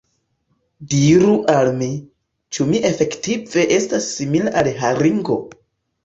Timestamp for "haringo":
4.79-5.37